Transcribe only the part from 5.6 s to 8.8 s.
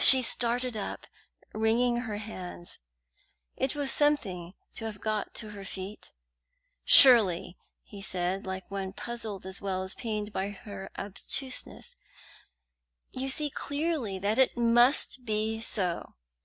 feet. "Surely," he said, like